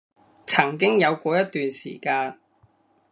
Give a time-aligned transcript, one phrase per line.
[0.47, 2.39] 曾經有過一段時間